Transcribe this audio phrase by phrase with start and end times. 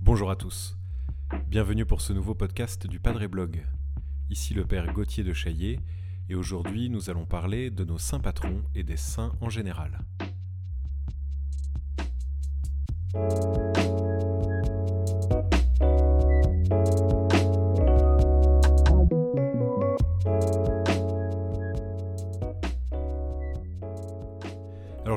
[0.00, 0.76] Bonjour à tous,
[1.46, 3.64] bienvenue pour ce nouveau podcast du Padre Blog.
[4.30, 5.80] Ici le Père Gauthier de Chaillet,
[6.28, 9.98] et aujourd'hui nous allons parler de nos saints patrons et des saints en général.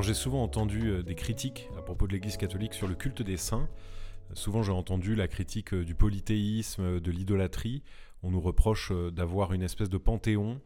[0.02, 3.36] J'ai souvent entendu euh, des critiques à propos de l'Église catholique sur le culte des
[3.36, 3.68] saints.
[4.34, 7.84] Souvent j'ai entendu la critique euh, du polythéisme, euh, de l'idolâtrie.
[8.24, 10.60] On nous reproche d'avoir une espèce de panthéon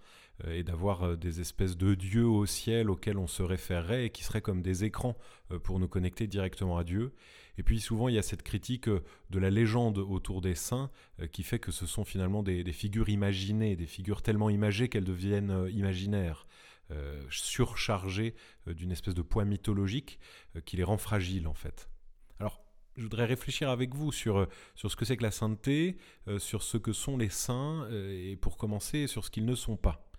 [0.47, 4.43] et d'avoir des espèces de dieux au ciel auxquels on se référerait et qui seraient
[4.43, 5.17] comme des écrans
[5.63, 7.15] pour nous connecter directement à Dieu.
[7.57, 10.91] Et puis souvent il y a cette critique de la légende autour des saints
[11.33, 15.05] qui fait que ce sont finalement des, des figures imaginées, des figures tellement imagées qu'elles
[15.05, 16.46] deviennent imaginaires.
[16.93, 18.37] Euh, surchargés
[18.69, 20.21] euh, d'une espèce de poids mythologique
[20.55, 21.91] euh, qui les rend fragiles en fait.
[22.39, 22.63] Alors,
[22.95, 25.99] je voudrais réfléchir avec vous sur, sur ce que c'est que la sainteté,
[26.39, 30.11] sur ce que sont les saints, et pour commencer, sur ce qu'ils ne sont pas.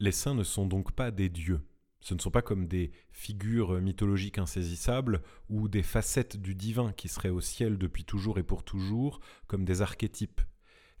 [0.00, 1.60] Les saints ne sont donc pas des dieux.
[2.00, 7.08] Ce ne sont pas comme des figures mythologiques insaisissables ou des facettes du divin qui
[7.08, 10.40] seraient au ciel depuis toujours et pour toujours, comme des archétypes.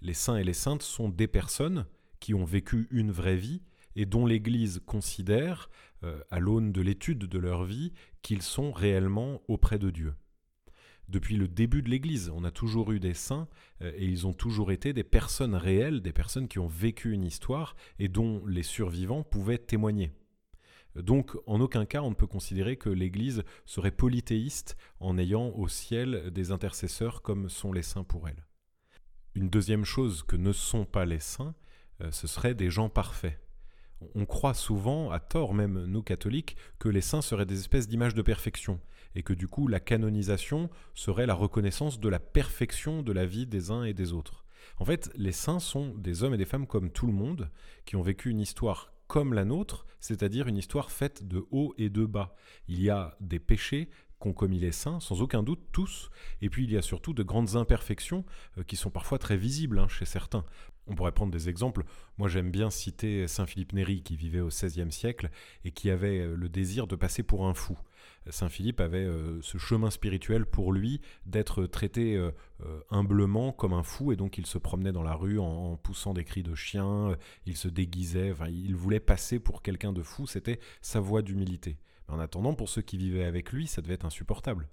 [0.00, 1.86] Les saints et les saintes sont des personnes
[2.20, 3.62] qui ont vécu une vraie vie
[3.98, 5.68] et dont l'Église considère,
[6.04, 10.14] euh, à l'aune de l'étude de leur vie, qu'ils sont réellement auprès de Dieu.
[11.08, 13.48] Depuis le début de l'Église, on a toujours eu des saints
[13.82, 17.24] euh, et ils ont toujours été des personnes réelles, des personnes qui ont vécu une
[17.24, 20.12] histoire et dont les survivants pouvaient témoigner.
[20.94, 25.66] Donc, en aucun cas, on ne peut considérer que l'Église serait polythéiste en ayant au
[25.66, 28.46] ciel des intercesseurs comme sont les saints pour elle.
[29.34, 31.56] Une deuxième chose que ne sont pas les saints,
[32.00, 33.40] euh, ce seraient des gens parfaits.
[34.14, 38.14] On croit souvent, à tort même nous catholiques, que les saints seraient des espèces d'images
[38.14, 38.80] de perfection,
[39.14, 43.46] et que du coup la canonisation serait la reconnaissance de la perfection de la vie
[43.46, 44.44] des uns et des autres.
[44.78, 47.50] En fait, les saints sont des hommes et des femmes comme tout le monde,
[47.84, 51.88] qui ont vécu une histoire comme la nôtre, c'est-à-dire une histoire faite de haut et
[51.88, 52.36] de bas.
[52.68, 53.88] Il y a des péchés
[54.18, 56.10] qu'ont commis les saints, sans aucun doute tous,
[56.42, 58.24] et puis il y a surtout de grandes imperfections
[58.58, 60.44] euh, qui sont parfois très visibles hein, chez certains.
[60.88, 61.84] On pourrait prendre des exemples.
[62.16, 65.30] Moi, j'aime bien citer Saint Philippe Néri, qui vivait au XVIe siècle
[65.64, 67.78] et qui avait euh, le désir de passer pour un fou.
[68.30, 72.30] Saint Philippe avait euh, ce chemin spirituel pour lui d'être traité euh,
[72.90, 76.24] humblement comme un fou, et donc il se promenait dans la rue en, poussant des
[76.24, 77.16] cris de chien,
[77.46, 81.78] il se déguisait, il voulait passer pour quelqu'un de fou, c'était sa voie d'humilité.
[82.08, 84.68] En attendant, pour ceux qui vivaient avec lui, ça devait être insupportable.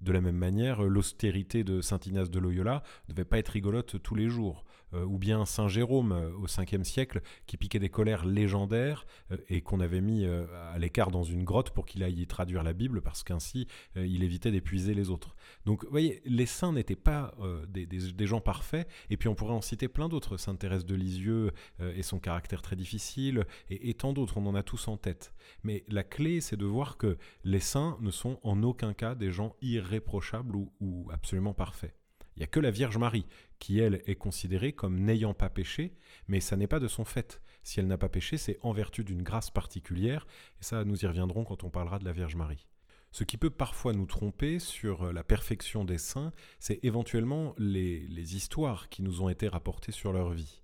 [0.00, 4.02] De la même manière, l'austérité de Saint Ignace de Loyola ne devait pas être rigolote
[4.02, 4.64] tous les jours.
[4.94, 9.36] Euh, ou bien Saint Jérôme euh, au 5e siècle, qui piquait des colères légendaires euh,
[9.48, 12.72] et qu'on avait mis à l'écart dans une grotte pour qu'il aille y traduire la
[12.72, 15.34] Bible, parce qu'ainsi il évitait d'épuiser les autres.
[15.66, 17.34] Donc vous voyez, les saints n'étaient pas
[17.68, 21.52] des, gens parfaits, et puis on pourrait en citer plein d'autres, Sainte Thérèse de Lisieux
[21.80, 25.32] et son caractère très difficile, et, tant d'autres, on en a tous en tête.
[25.62, 29.30] Mais la clé, c'est de voir que les saints ne sont en aucun cas des
[29.30, 31.94] gens irréprochables ou absolument parfaits.
[32.36, 33.26] Il n'y a que la Vierge Marie
[33.58, 35.94] qui, elle, est considérée comme n'ayant pas péché,
[36.28, 37.40] mais ça n'est pas de son fait.
[37.62, 40.26] Si elle n'a pas péché, c'est en vertu d'une grâce particulière,
[40.60, 42.66] et ça, nous y reviendrons quand on parlera de la Vierge Marie.
[43.14, 48.88] Ce qui peut parfois nous tromper sur la perfection des saints, c'est éventuellement les, histoires
[48.88, 50.62] qui nous ont été rapportées sur leur vie.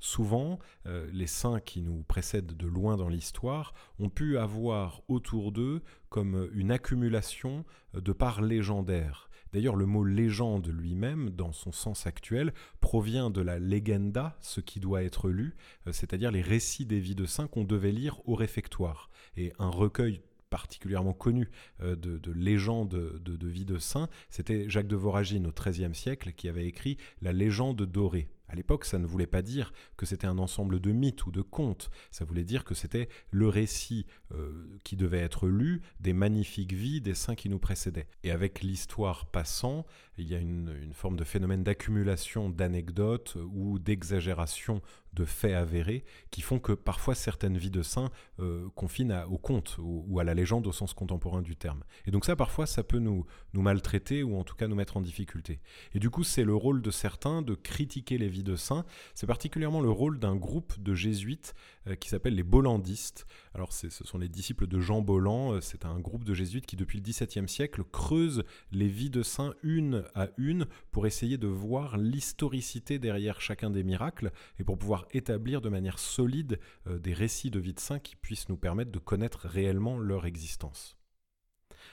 [0.00, 5.52] Souvent, euh, les saints qui nous précèdent de loin dans l'histoire ont pu avoir autour
[5.52, 12.06] d'eux comme une accumulation de parts légendaires, D'ailleurs, le mot légende lui-même, dans son sens
[12.06, 15.54] actuel, provient de la legenda, ce qui doit être lu,
[15.86, 19.10] euh, c'est-à-dire les récits des vies de saints qu'on devait lire au réfectoire.
[19.36, 21.48] Et un recueil particulièrement connu
[21.80, 26.32] euh, de, légendes de, de vie de saints, c'était Jacques de Voragine au XIIIe siècle
[26.32, 28.28] qui avait écrit La légende dorée.
[28.52, 31.40] À l'époque, ça ne voulait pas dire que c'était un ensemble de mythes ou de
[31.40, 34.04] contes, ça voulait dire que c'était le récit
[34.34, 38.08] euh, qui devait être lu des magnifiques vies des saints qui nous précédaient.
[38.24, 39.86] Et avec l'histoire passant,
[40.18, 44.82] il y a une, forme de phénomène d'accumulation d'anecdotes ou d'exagération
[45.14, 49.76] de faits avérés qui font que parfois certaines vies de saints euh, confinent au conte
[49.78, 51.82] ou, à la légende au sens contemporain du terme.
[52.06, 55.00] Et donc ça, parfois, ça peut nous, maltraiter ou en tout cas nous mettre en
[55.00, 55.60] difficulté.
[55.94, 58.84] Et du coup, c'est le rôle de certains de critiquer les vies de saints.
[59.14, 61.54] C'est particulièrement le rôle d'un groupe de jésuites
[61.88, 63.26] euh, qui s'appelle les Bollandistes.
[63.54, 66.76] Alors ce sont les disciples de Jean Bolland, euh, c'est un groupe de jésuites qui
[66.76, 71.46] depuis le XVIIe siècle creuse les vies de saints une à une pour essayer de
[71.46, 77.12] voir l'historicité derrière chacun des miracles et pour pouvoir établir de manière solide euh, des
[77.12, 80.96] récits de vie de saints qui puissent nous permettre de connaître réellement leur existence.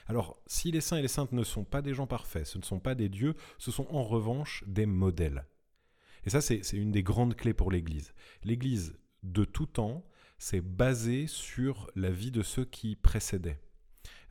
[0.06, 2.64] Alors, si les saints et les saintes ne sont pas des gens parfaits, ce ne
[2.64, 5.46] sont pas des dieux, ce sont en revanche des modèles.
[6.24, 8.12] Et ça, c'est une des grandes clés pour l'Église.
[8.44, 10.04] L'Église, de tout temps,
[10.38, 13.60] s'est basée sur la vie de ceux qui précédaient.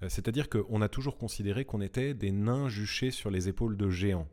[0.03, 3.89] Euh, c'est-à-dire qu'on a toujours considéré qu'on était des nains juchés sur les épaules de
[3.89, 4.27] géants.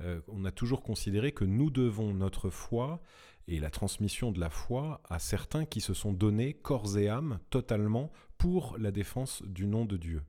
[0.00, 3.02] Euh, on a toujours considéré que nous devons notre foi
[3.48, 7.38] et la transmission de la foi à certains qui se sont donnés corps et âme
[7.50, 10.22] totalement pour la défense du nom de Dieu.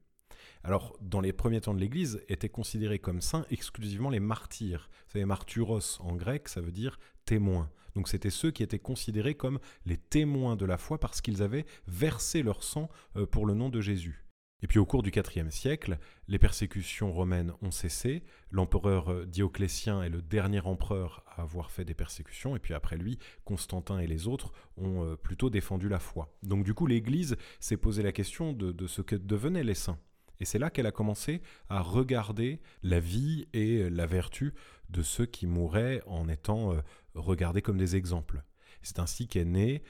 [0.63, 4.89] Alors, dans les premiers temps de l'Église, étaient considérés comme saints exclusivement les martyrs.
[5.07, 7.69] Vous savez, martyros en grec, ça veut dire témoin.
[7.95, 11.65] Donc c'était ceux qui étaient considérés comme les témoins de la foi parce qu'ils avaient
[11.87, 14.23] versé leur sang euh, pour le nom de Jésus.
[14.61, 15.97] Et puis au cours du IVe siècle,
[16.27, 18.23] les persécutions romaines ont cessé.
[18.51, 22.55] L'empereur euh, Dioclétien est le dernier empereur à avoir fait des persécutions.
[22.55, 26.33] Et puis après lui, Constantin et les autres ont euh, plutôt défendu la foi.
[26.43, 29.99] Donc du coup, l'Église s'est posé la question de ce que devenaient les saints.
[30.41, 34.55] Et c'est là qu'elle a commencé à regarder la vie et la vertu
[34.89, 36.81] de ceux qui mouraient en étant euh,
[37.13, 38.41] regardés comme des exemples.
[38.83, 39.83] C'est ainsi qu'est née,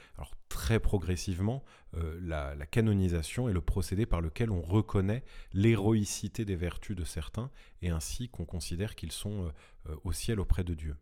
[0.50, 1.64] très progressivement,
[1.96, 5.24] euh, la, canonisation et le procédé par lequel on reconnaît
[5.54, 7.50] l'héroïcité des vertus de certains
[7.82, 9.52] et ainsi qu'on considère qu'ils sont
[9.90, 10.96] euh, au ciel auprès de Dieu.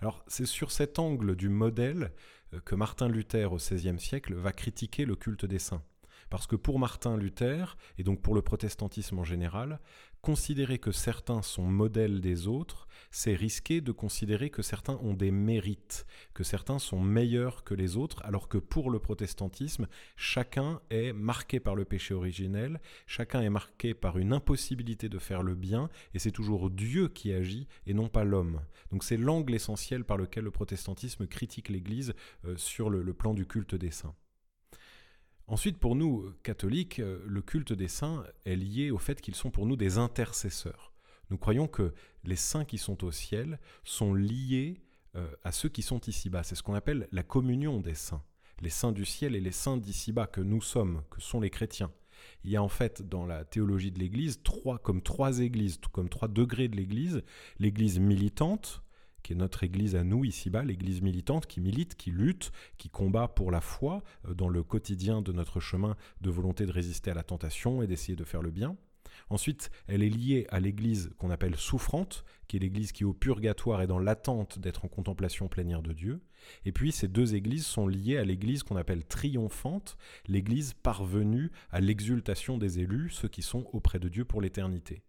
[0.00, 2.12] Alors c'est sur cet angle du modèle
[2.64, 5.82] que Martin Luther au XVIe siècle va critiquer le culte des saints.
[6.32, 9.80] Parce que pour Martin Luther, et donc pour le protestantisme en général,
[10.22, 15.30] considérer que certains sont modèles des autres, c'est risquer de considérer que certains ont des
[15.30, 19.86] mérites, que certains sont meilleurs que les autres, alors que pour le protestantisme,
[20.16, 25.42] chacun est marqué par le péché originel, chacun est marqué par une impossibilité de faire
[25.42, 28.62] le bien, et c'est toujours Dieu qui agit et non pas l'homme.
[28.90, 32.14] Donc c'est l'angle essentiel par lequel le protestantisme critique l'Église
[32.46, 34.14] euh, sur le plan du culte des saints.
[35.52, 39.50] Ensuite, pour nous, catholiques, euh, le culte des saints est lié au fait qu'ils sont
[39.50, 40.94] pour nous des intercesseurs.
[41.28, 41.92] Nous croyons que
[42.24, 44.80] les saints qui sont au ciel sont liés
[45.14, 46.42] euh, à ceux qui sont ici-bas.
[46.42, 48.22] C'est ce qu'on appelle la communion des saints.
[48.62, 51.92] Les saints du ciel et les saints d'ici-bas que nous sommes, que sont les chrétiens.
[52.44, 56.08] Il y a en fait dans la théologie de l'Église trois, comme trois églises, comme
[56.08, 57.22] trois degrés de l'Église.
[57.58, 58.82] L'Église militante,
[59.22, 63.28] qui est notre Église à nous ici-bas, l'Église militante qui milite, qui lutte, qui combat
[63.28, 67.14] pour la foi euh, dans le quotidien de notre chemin de volonté de résister à
[67.14, 68.76] la tentation et d'essayer de faire le bien.
[69.28, 73.82] Ensuite, elle est liée à l'Église qu'on appelle souffrante, qui est l'Église qui au purgatoire
[73.82, 76.20] est dans l'attente d'être en contemplation plénière de Dieu.
[76.64, 79.96] Et puis ces deux Églises sont liées à l'Église qu'on appelle triomphante,
[80.26, 85.02] l'Église parvenue à l'exultation des élus, ceux qui sont auprès de Dieu pour l'éternité.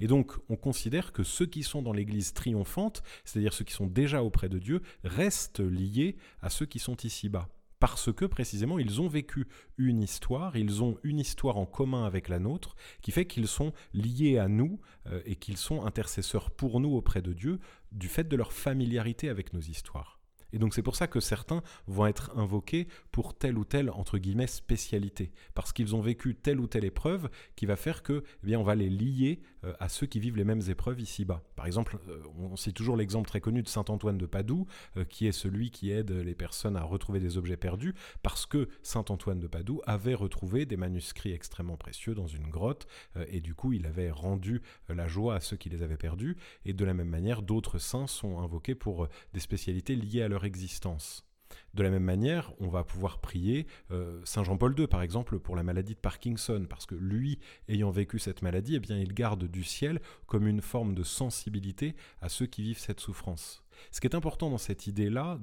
[0.00, 3.86] Et donc, on considère que ceux qui sont dans l'Église triomphante, c'est-à-dire ceux qui sont
[3.86, 7.48] déjà auprès de Dieu, restent liés à ceux qui sont ici-bas.
[7.78, 12.28] Parce que précisément, ils ont vécu une histoire, ils ont une histoire en commun avec
[12.28, 16.80] la nôtre, qui fait qu'ils sont liés à nous euh, et qu'ils sont intercesseurs pour
[16.80, 17.58] nous auprès de Dieu
[17.92, 20.18] du fait de leur familiarité avec nos histoires.
[20.56, 24.16] Et donc c'est pour ça que certains vont être invoqués pour telle ou telle, entre
[24.16, 28.46] guillemets, spécialité, parce qu'ils ont vécu telle ou telle épreuve qui va faire que, eh
[28.46, 31.42] bien, on va les lier euh, à ceux qui vivent les mêmes épreuves ici-bas.
[31.56, 34.66] Par exemple, euh, on cite toujours l'exemple très connu de Saint Antoine de Padoue,
[34.96, 38.70] euh, qui est celui qui aide les personnes à retrouver des objets perdus, parce que
[38.82, 42.86] Saint Antoine de Padoue avait retrouvé des manuscrits extrêmement précieux dans une grotte,
[43.28, 46.72] et du coup il avait rendu la joie à ceux qui les avaient perdus, et
[46.72, 51.26] de la même manière, d'autres saints sont invoqués pour des spécialités liées à leur existence.
[51.74, 55.56] De la même manière, on va pouvoir prier euh, Saint Jean-Paul II, par exemple, pour
[55.56, 57.38] la maladie de Parkinson, parce que lui,
[57.68, 61.94] ayant vécu cette maladie, eh bien, il garde du ciel comme une forme de sensibilité
[62.22, 63.62] à ceux qui vivent cette souffrance.
[63.90, 65.38] Ce qui est important dans cette idée-là,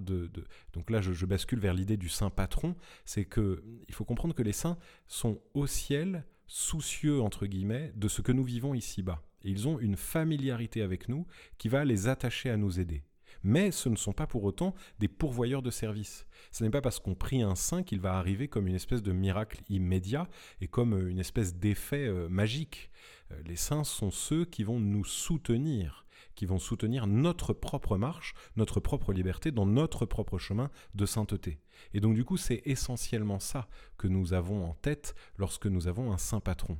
[0.73, 4.41] donc là je, bascule vers l'idée du saint patron, c'est que il faut comprendre que
[4.41, 9.21] les saints sont au ciel soucieux entre guillemets de ce que nous vivons ici-bas.
[9.43, 11.27] Ils ont une familiarité avec nous
[11.59, 13.03] qui va les attacher à nous aider
[13.43, 16.25] mais ce ne sont pas pour autant des pourvoyeurs de services.
[16.51, 19.11] Ce n'est pas parce qu'on prie un saint qu'il va arriver comme une espèce de
[19.11, 20.27] miracle immédiat
[20.61, 22.89] et comme euh, une espèce d'effet euh, magique.
[23.31, 28.33] Euh, les saints sont ceux qui vont nous soutenir, qui vont soutenir notre propre marche,
[28.55, 31.59] notre propre liberté dans notre propre chemin de sainteté.
[31.93, 36.11] Et donc du coup, c'est essentiellement ça que nous avons en tête lorsque nous avons
[36.11, 36.77] un saint patron.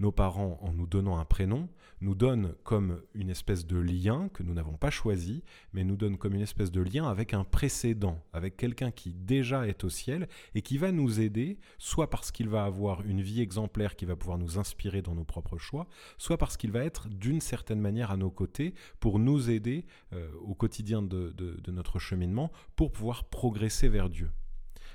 [0.00, 1.68] Nos parents, en nous donnant un prénom,
[2.00, 6.16] nous donnent comme une espèce de lien que nous n'avons pas choisi, mais nous donnent
[6.16, 10.26] comme une espèce de lien avec un précédent, avec quelqu'un qui déjà est au ciel
[10.54, 14.16] et qui va nous aider, soit parce qu'il va avoir une vie exemplaire qui va
[14.16, 18.10] pouvoir nous inspirer dans nos propres choix, soit parce qu'il va être d'une certaine manière
[18.10, 23.90] à nos côtés pour nous aider euh, au quotidien de notre cheminement, pour pouvoir progresser
[23.90, 24.30] vers Dieu.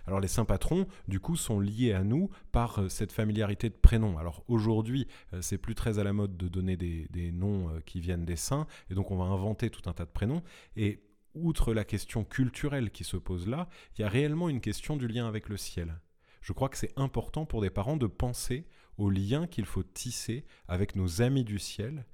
[0.08, 3.76] Alors les saints patrons, du coup, sont liés à nous par euh, cette familiarité de
[3.76, 4.18] prénoms.
[4.18, 8.00] Alors aujourd'hui, euh, c'est plus très à la mode de donner des, noms euh, qui
[8.00, 10.44] viennent des saints, et donc on va inventer tout un tas de prénoms.
[10.76, 11.02] Et
[11.34, 15.08] outre la question culturelle qui se pose là, il y a réellement une question du
[15.08, 16.00] lien avec le ciel.
[16.42, 20.46] Je crois que c'est important pour des parents de penser au lien qu'il faut tisser
[20.68, 22.06] avec nos amis du ciel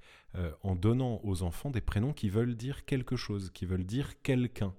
[0.62, 4.74] en donnant aux enfants des prénoms qui veulent dire quelque chose, qui veulent dire quelqu'un.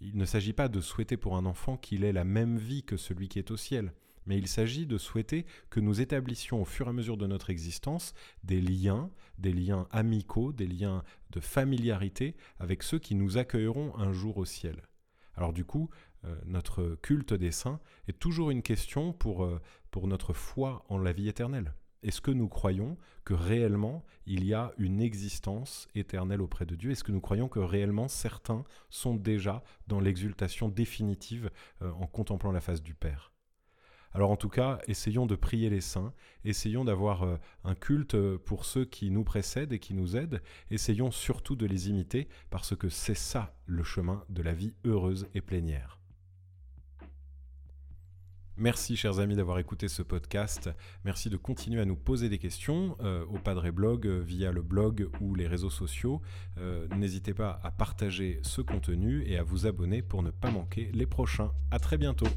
[0.00, 2.96] Il ne s'agit pas de souhaiter pour un enfant qu'il ait la même vie que
[2.96, 3.92] celui qui est au ciel,
[4.26, 7.50] mais il s'agit de souhaiter que nous établissions au fur et à mesure de notre
[7.50, 8.12] existence
[8.44, 14.12] des liens, des liens amicaux, des liens de familiarité avec ceux qui nous accueilleront un
[14.12, 14.82] jour au ciel.
[15.34, 15.88] Alors du coup,
[16.24, 19.60] euh, notre culte des saints est toujours une question pour, euh,
[19.90, 21.72] pour notre foi en la vie éternelle.
[22.02, 26.90] Est-ce que nous croyons que réellement il y a une existence éternelle auprès de Dieu?
[26.90, 31.50] Est-ce que nous croyons que réellement certains sont déjà dans l'exultation définitive
[31.82, 33.32] euh, en contemplant la face du Père?
[34.12, 38.38] Alors en tout cas, essayons de prier les saints, essayons d'avoir euh, un culte euh,
[38.38, 42.74] pour ceux qui nous précèdent et qui nous aident, essayons surtout de les imiter parce
[42.74, 46.00] que c'est ça le chemin de la vie heureuse et plénière.
[48.58, 50.70] Merci chers amis d'avoir écouté ce podcast.
[51.04, 54.62] Merci de continuer à nous poser des questions euh, au Padre Blog euh, via le
[54.62, 56.22] blog ou les réseaux sociaux.
[56.56, 60.90] Euh, n'hésitez pas à partager ce contenu et à vous abonner pour ne pas manquer
[60.94, 61.52] les prochains.
[61.70, 62.28] À très bientôt.